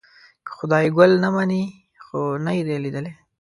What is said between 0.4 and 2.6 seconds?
که خدای ګل نه مني خو نه